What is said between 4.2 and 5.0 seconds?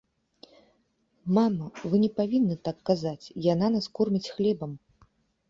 хлебам.